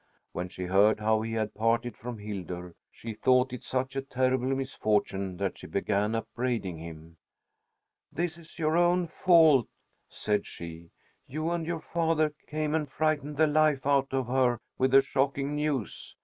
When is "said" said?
10.09-10.47